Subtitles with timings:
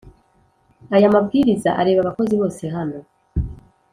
[0.95, 2.97] Aya mabwiriza areba abakozi bose hano